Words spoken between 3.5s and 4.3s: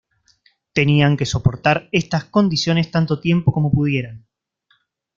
como pudieran.